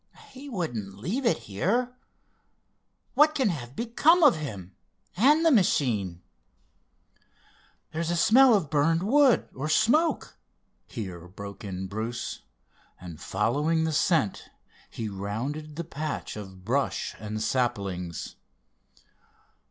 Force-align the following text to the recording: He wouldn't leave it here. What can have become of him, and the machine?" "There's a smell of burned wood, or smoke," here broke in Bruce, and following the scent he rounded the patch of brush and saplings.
He 0.31 0.49
wouldn't 0.49 0.95
leave 0.97 1.27
it 1.27 1.37
here. 1.45 1.93
What 3.13 3.35
can 3.35 3.49
have 3.49 3.75
become 3.75 4.23
of 4.23 4.35
him, 4.37 4.75
and 5.15 5.45
the 5.45 5.51
machine?" 5.51 6.23
"There's 7.91 8.09
a 8.09 8.15
smell 8.15 8.55
of 8.55 8.71
burned 8.71 9.03
wood, 9.03 9.47
or 9.53 9.69
smoke," 9.69 10.39
here 10.87 11.27
broke 11.27 11.63
in 11.63 11.85
Bruce, 11.85 12.41
and 12.99 13.21
following 13.21 13.83
the 13.83 13.93
scent 13.93 14.49
he 14.89 15.07
rounded 15.07 15.75
the 15.75 15.83
patch 15.83 16.35
of 16.35 16.65
brush 16.65 17.13
and 17.19 17.39
saplings. 17.39 18.37